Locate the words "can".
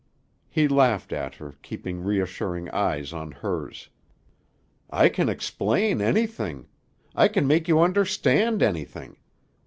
5.09-5.29, 7.27-7.45